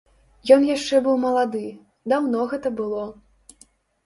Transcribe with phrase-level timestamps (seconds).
[0.55, 1.61] Ён яшчэ быў малады,
[2.15, 3.05] даўно гэта было.